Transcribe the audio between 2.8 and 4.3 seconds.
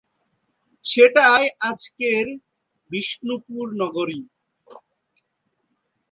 বিষ্ণুপুর নগরী।